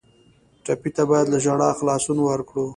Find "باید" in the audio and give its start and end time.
1.09-1.27